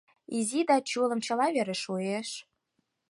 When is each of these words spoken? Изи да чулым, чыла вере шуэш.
Изи 0.37 0.61
да 0.69 0.77
чулым, 0.89 1.19
чыла 1.25 1.47
вере 1.55 1.75
шуэш. 1.83 2.29